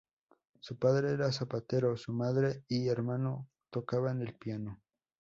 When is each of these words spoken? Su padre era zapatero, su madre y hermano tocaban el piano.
Su 0.61 0.79
padre 0.79 1.11
era 1.13 1.31
zapatero, 1.31 1.95
su 1.95 2.11
madre 2.11 2.63
y 2.67 2.87
hermano 2.87 3.47
tocaban 3.69 4.21
el 4.23 4.33
piano. 4.35 4.81